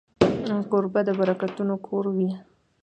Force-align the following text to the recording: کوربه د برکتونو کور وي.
کوربه 0.71 1.01
د 1.07 1.09
برکتونو 1.19 1.73
کور 1.87 2.05
وي. 2.15 2.31